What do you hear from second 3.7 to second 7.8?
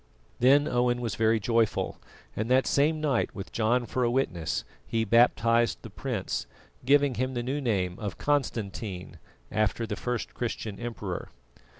for a witness, he baptised the prince, giving him the new